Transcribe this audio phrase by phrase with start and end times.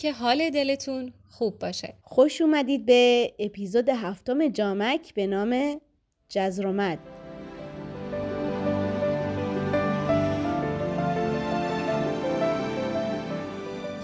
[0.00, 1.94] که حال دلتون خوب باشه.
[2.02, 5.80] خوش اومدید به اپیزود هفتم جامک به نام
[6.28, 6.98] جزرومت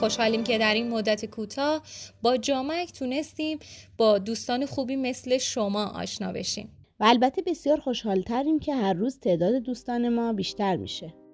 [0.00, 1.82] خوشحالیم که در این مدت کوتاه
[2.22, 3.58] با جامک تونستیم
[3.96, 6.68] با دوستان خوبی مثل شما آشنا بشیم.
[7.00, 11.25] و البته بسیار خوشحالتریم که هر روز تعداد دوستان ما بیشتر میشه.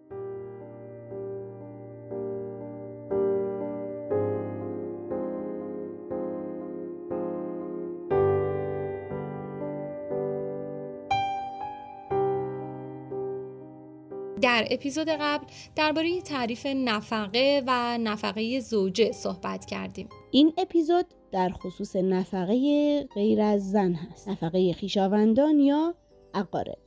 [14.42, 20.08] در اپیزود قبل درباره تعریف نفقه و نفقه زوجه صحبت کردیم.
[20.30, 24.28] این اپیزود در خصوص نفقه غیر از زن هست.
[24.28, 25.94] نفقه خیشاوندان یا
[26.34, 26.78] اقارب.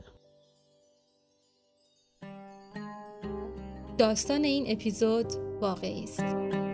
[3.98, 5.26] داستان این اپیزود
[5.62, 6.65] واقعی است.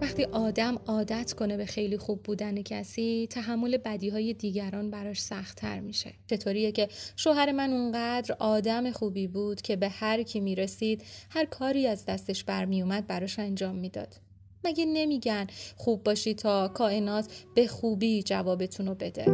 [0.00, 5.80] وقتی آدم عادت کنه به خیلی خوب بودن کسی تحمل بدی های دیگران براش سختتر
[5.80, 6.12] میشه.
[6.26, 11.86] چطوریه که شوهر من اونقدر آدم خوبی بود که به هر کی می‌رسید هر کاری
[11.86, 14.16] از دستش برمیومد براش انجام می‌داد.
[14.64, 19.24] مگه نمیگن خوب باشی تا کائنات به خوبی جوابتون رو بده؟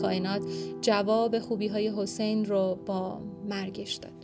[0.00, 0.42] کائنات
[0.80, 4.15] جواب خوبی های حسین رو با مرگش داد.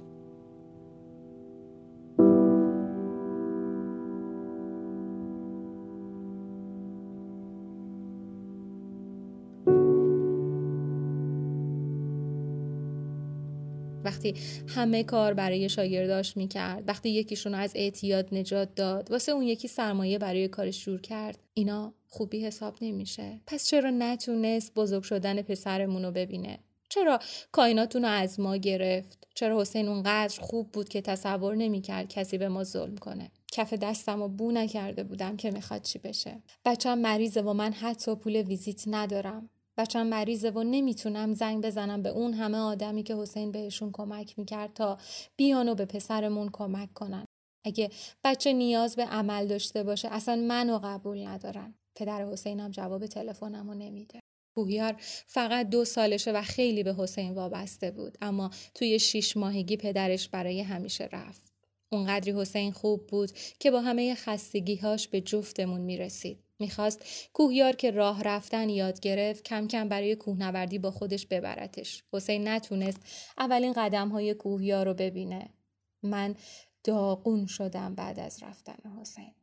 [14.23, 14.35] وقتی
[14.69, 20.19] همه کار برای شاگرداش می‌کرد وقتی یکیشون از اعتیاد نجات داد واسه اون یکی سرمایه
[20.19, 23.41] برای کارش جور کرد اینا خوبی حساب نمیشه.
[23.47, 27.19] پس چرا نتونست بزرگ شدن پسرمون رو ببینه؟ چرا
[27.53, 32.65] کائناتون از ما گرفت؟ چرا حسین اونقدر خوب بود که تصور نمی‌کرد کسی به ما
[32.65, 36.43] ظلم کنه؟ کف دستم و بو نکرده بودم که می‌خواد چی بشه.
[36.65, 39.51] بچم مریضه و من حتی پول ویزیت ندارم.
[39.79, 44.75] بچم مریضه و نمی‌تونم زنگ بزنم به اون همه آدمی که حسین بهشون کمک می‌کرد
[44.75, 44.99] تا
[45.37, 47.25] بیان و به پسرمون کمک کنن.
[47.65, 47.91] اگه
[48.25, 51.75] بچه نیاز به عمل داشته باشه اصلا منو قبول ندارن.
[51.97, 54.21] پدر حسینم جواب تلفنم رو نمیده.
[54.57, 54.97] کوهیار
[55.27, 60.61] فقط دو سالشه و خیلی به حسین وابسته بود اما توی شیش ماهگی پدرش برای
[60.61, 61.53] همیشه رفت.
[61.93, 63.31] اونقدری حسین خوب بود
[63.61, 66.39] که با همه خستگیهاش به جفتمون می‌رسید.
[66.63, 72.05] می‌خواست کوهیار که راه رفتن یاد گرفت کم کم برای کوهنوردی با خودش ببرتش.
[72.13, 73.01] حسین نتونست
[73.39, 75.49] اولین قدم های کوهیار رو ببینه.
[76.03, 76.35] من
[76.85, 79.35] داغون شدم بعد از رفتن حسین.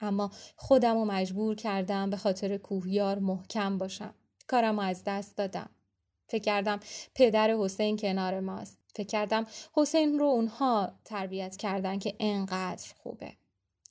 [0.00, 4.14] اما خودم رو مجبور کردم به خاطر کوهیار محکم باشم.
[4.46, 5.70] کارم از دست دادم.
[6.28, 6.80] فکر کردم
[7.14, 8.78] پدر حسین کنار ماست.
[8.94, 13.32] فکر کردم حسین رو اونها تربیت کردن که انقدر خوبه.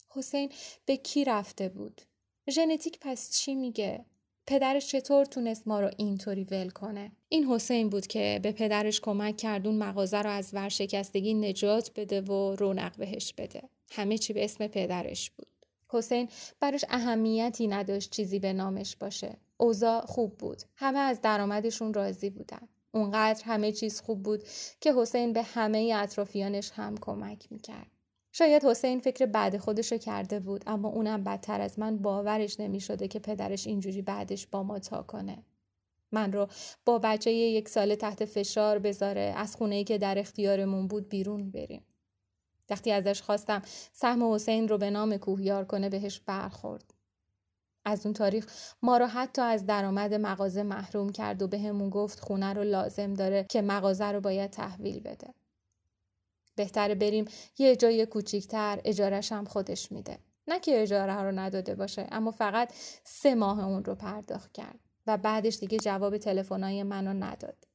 [0.08, 0.52] حسین
[0.86, 2.02] به کی رفته بود؟
[2.50, 4.04] ژنتیک پس چی میگه؟
[4.46, 9.36] پدرش چطور تونست ما رو اینطوری ول کنه؟ این حسین بود که به پدرش کمک
[9.36, 13.62] کردون مغازه رو از ورشکستگی نجات بده و رونق بهش بده.
[13.92, 15.46] همه چی به اسم پدرش بود.
[15.88, 16.28] حسین
[16.60, 19.36] براش اهمیتی نداشت چیزی به نامش باشه.
[19.56, 20.62] اوضاع خوب بود.
[20.76, 22.68] همه از درآمدشون راضی بودن.
[22.92, 24.42] اونقدر همه چیز خوب بود
[24.80, 27.90] که حسین به همه اطرافیانش هم کمک می‌کرد.
[28.32, 32.80] شاید حسین فکر بعد خودش رو کرده بود اما اونم بدتر از من باورش نمی
[32.80, 35.44] شده که پدرش اینجوری بعدش با ما تا کنه.
[36.12, 36.48] من رو
[36.84, 41.86] با بچه یک سال تحت فشار بذاره از خونه که در اختیارمون بود بیرون بریم.
[42.70, 46.94] وقتی ازش خواستم سهم حسین رو به نام کوهیار کنه بهش برخورد.
[47.84, 52.20] از اون تاریخ ما رو حتی از درآمد مغازه محروم کرد و بهمون به گفت
[52.20, 55.34] خونه رو لازم داره که مغازه رو باید تحویل بده.
[56.54, 57.24] بهتره بریم
[57.58, 60.18] یه جای کوچیکتر اجارش هم خودش میده.
[60.48, 62.72] نه که اجاره رو نداده باشه اما فقط
[63.04, 67.68] سه ماه اون رو پرداخت کرد و بعدش دیگه جواب تلفنای منو نداد.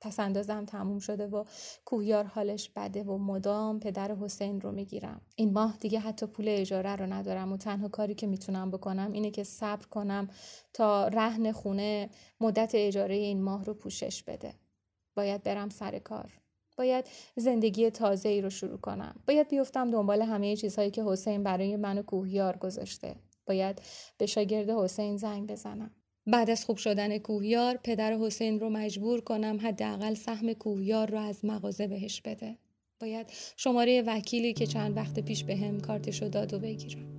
[0.00, 1.44] پس اندازم تموم شده و
[1.84, 5.20] کوهیار حالش بده و مدام پدر حسین رو می‌گیرم.
[5.36, 9.30] این ماه دیگه حتی پول اجاره رو ندارم و تنها کاری که می‌تونم بکنم اینه
[9.30, 10.28] که صبر کنم
[10.72, 12.10] تا رهن خونه
[12.40, 14.54] مدت اجاره این ماه رو پوشش بده.
[15.16, 16.40] باید برم سر کار.
[16.78, 17.04] باید
[17.36, 19.14] زندگی تازه ای رو شروع کنم.
[19.26, 23.14] باید بیفتم دنبال همه چیزهایی که حسین برای من و کوهیار گذاشته.
[23.46, 23.82] باید
[24.18, 25.90] به شاگرد حسین زنگ بزنم.
[26.26, 31.44] بعد از خوب شدن کوهیار پدر حسین رو مجبور کنم حداقل سهم کوهیار رو از
[31.44, 32.58] مغازه بهش بده.
[33.00, 33.26] باید
[33.56, 37.17] شماره وکیلی که چند وقت پیش به هم کارتشو داد و بگیرم.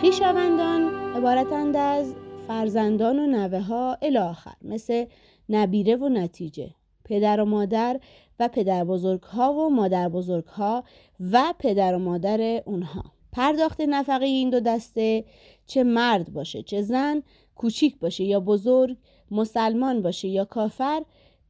[0.00, 2.14] خیشاوندان عبارتند از
[2.48, 5.04] فرزندان و نوه ها الاخر مثل
[5.48, 6.70] نبیره و نتیجه
[7.04, 8.00] پدر و مادر
[8.40, 10.84] و پدر بزرگ ها و مادر بزرگ ها
[11.32, 13.04] و پدر و مادر اونها.
[13.32, 15.24] پرداخت نفقه این دو دسته
[15.66, 17.22] چه مرد باشه چه زن
[17.54, 18.96] کوچیک باشه یا بزرگ
[19.30, 21.02] مسلمان باشه یا کافر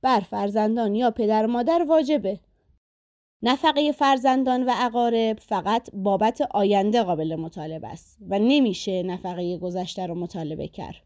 [0.02, 2.40] بر فرزندان یا پدر و مادر واجبه.
[3.42, 10.14] نفقه فرزندان و اقارب فقط بابت آینده قابل مطالبه است و نمیشه نفقه گذشته رو
[10.14, 11.02] مطالبه کرد.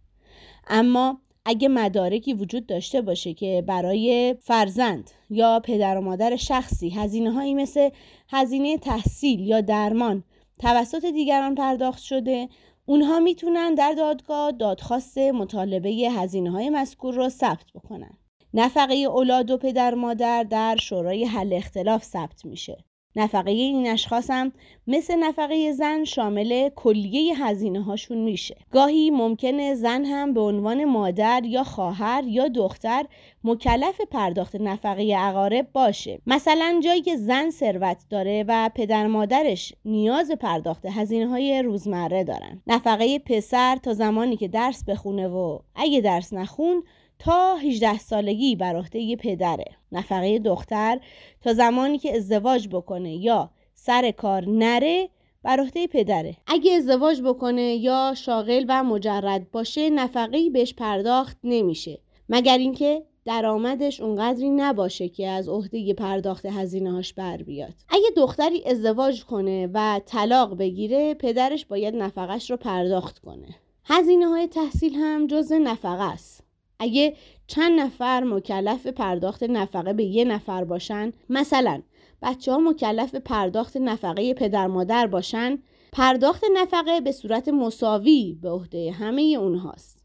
[0.67, 7.32] اما اگه مدارکی وجود داشته باشه که برای فرزند یا پدر و مادر شخصی هزینه
[7.32, 7.88] هایی مثل
[8.29, 10.25] هزینه تحصیل یا درمان
[10.58, 12.49] توسط دیگران پرداخت شده
[12.87, 18.19] اونها می‌تونن در دادگاه دادخواست مطالبه هزینه های مذکور رو ثبت بکنن.
[18.54, 22.84] نفقه اولاد و پدر مادر در شورای حل اختلاف ثبت میشه.
[23.16, 24.52] نفقه این اشخاص هم
[24.87, 28.56] مثل نفقه زن شامل کلیه هزینه هاشون میشه.
[28.70, 33.04] گاهی ممکنه زن هم به عنوان مادر یا خواهر یا دختر
[33.44, 36.20] مکلف پرداخت نفقه اقارب باشه.
[36.26, 42.62] مثلا جایی که زن ثروت داره و پدر مادرش نیاز پرداخت هزینه های روزمره دارن.
[42.66, 46.82] نفقه پسر تا زمانی که درس بخونه و اگه درس نخون
[47.24, 51.00] تا 18 سالگی بر عهده پدره نفقه دختر
[51.40, 55.08] تا زمانی که ازدواج بکنه یا سر کار نره
[55.42, 56.36] بر عهده پدره.
[56.46, 61.98] اگه ازدواج بکنه یا شاغل و مجرد باشه نفقه بهش پرداخت نمیشه.
[62.28, 67.75] مگر اینکه درآمدش اونقدری نباشه که از عهده پرداخت هزینه هاش بر بیاد.
[67.88, 73.48] اگه دختری ازدواج کنه و طلاق بگیره پدرش باید نفقش رو پرداخت کنه.
[73.84, 76.51] هزینه های تحصیل هم جز نفقه است.
[76.82, 81.82] اگه چند نفر مکلف پرداخت نفقه به یه نفر باشن مثلا
[82.23, 85.58] بچه ها مکلف پرداخت نفقه پدر مادر باشن
[85.93, 90.01] پرداخت نفقه به صورت مساوی به عهده همه اونهاست.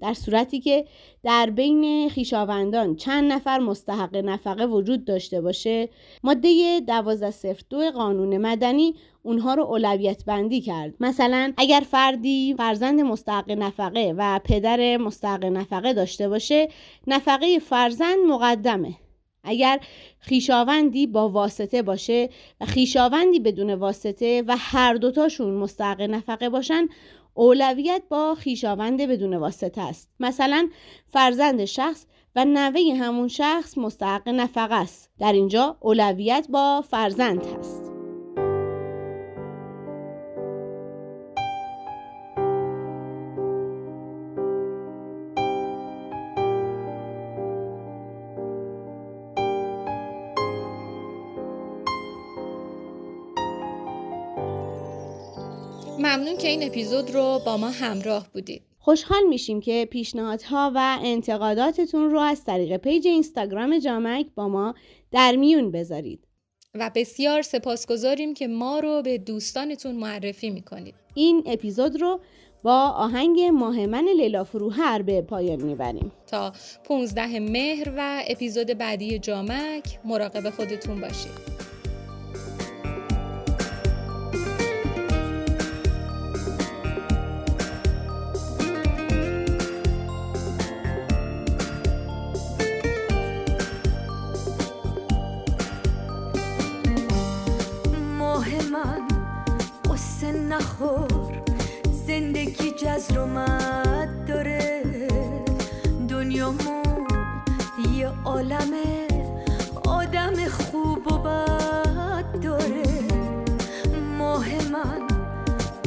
[0.00, 0.84] در صورتی که
[1.22, 5.88] در بین خیشاوندان چند نفر مستحق نفقه وجود داشته باشه
[6.24, 10.94] ماده 1202 قانون مدنی اونها رو اولویت بندی کرد.
[11.00, 16.68] مثلا اگر فردی فرزند مستحق نفقه و پدر مستحق نفقه داشته باشه
[17.06, 18.94] نفقه فرزند مقدمه.
[19.44, 19.80] اگر
[20.18, 22.28] خیشاوندی با واسطه باشه
[22.60, 26.88] و خیشاوندی بدون واسطه و هر دوتاشون مستحق نفقه باشن
[27.34, 30.10] اولویت با خیشاوند بدون واسطه است.
[30.20, 30.68] مثلا
[31.06, 35.10] فرزند شخص و نوه همون شخص مستحق نفقه است.
[35.18, 37.93] در اینجا اولویت با فرزند هست.
[55.98, 58.62] ممنون که این اپیزود رو با ما همراه بودید.
[58.78, 64.74] خوشحال میشیم که پیشنهادها و انتقاداتتون رو از طریق پیج اینستاگرام جامک با ما
[65.12, 66.26] در میون بذارید.
[66.74, 70.94] و بسیار سپاسگزاریم که ما رو به دوستانتون معرفی می‌کنید.
[71.14, 72.20] این اپیزود رو
[72.62, 76.12] با آهنگ ماهمن لیلا فروهر به پایان می‌بریم.
[76.26, 76.52] تا
[76.84, 81.53] 15 مهر و اپیزود بعدی جامک مراقب خودتون باشید.
[102.34, 104.82] زندگی جزر و مد داره.
[106.08, 107.06] دنیامون
[107.94, 108.70] یه عالم
[109.84, 112.82] آدم خوب و بد داره.
[114.18, 115.08] ماه من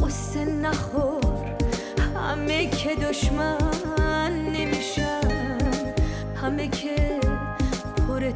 [0.03, 1.57] قصه نخور.
[2.15, 5.31] همه که دشمن نمیشن.
[6.41, 7.19] همه که
[8.07, 8.31] پر